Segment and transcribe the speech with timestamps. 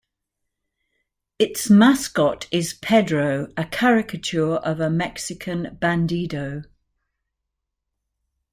[1.37, 6.63] Its mascot is Pedro, a caricature of a Mexican bandido.